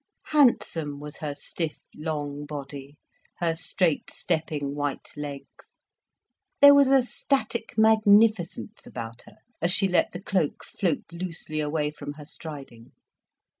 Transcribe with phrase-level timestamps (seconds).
[0.31, 2.97] Handsome was her stiff, long body,
[3.37, 5.77] her straight stepping white legs,
[6.59, 11.91] there was a static magnificence about her as she let the cloak float loosely away
[11.91, 12.93] from her striding.